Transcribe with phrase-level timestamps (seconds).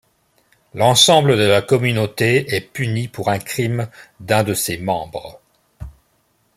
[0.73, 3.87] L'ensemble de la communauté est punie pour un crime
[4.19, 5.39] d'un de ses membres.